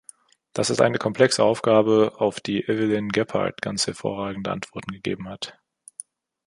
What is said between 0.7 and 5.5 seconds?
ist eine komplexe Aufgabe, auf die Evelyne Gebhardt ganz hervorragende Antworten gegeben